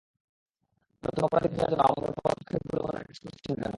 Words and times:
নতুন 1.03 1.21
অপরাধী 1.23 1.47
খোঁজার 1.51 1.69
জন্য 1.71 1.83
আমাদের 1.83 2.11
পদক্ষেপগুলো 2.17 2.79
পুনরায় 2.81 3.05
ট্রেস 3.07 3.19
করছি 3.19 3.49
না 3.49 3.55
কেন? 3.55 3.69